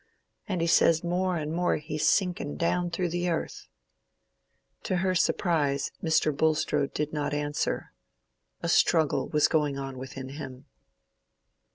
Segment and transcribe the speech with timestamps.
[0.47, 3.67] And he says more and more he's sinking down through the earth."
[4.85, 6.35] To her surprise, Mr.
[6.35, 7.93] Bulstrode did not answer.
[8.63, 10.65] A struggle was going on within him.